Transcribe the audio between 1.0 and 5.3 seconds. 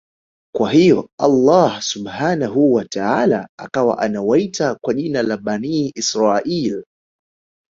Allaah Subhaanahu wa Taala akawa Anawaita kwa jina